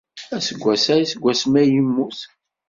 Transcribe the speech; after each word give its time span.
Aseggas 0.35 0.85
aya 0.93 1.05
seg 1.11 1.21
wasmi 1.23 1.57
ay 1.61 1.67
yemmut. 1.73 2.19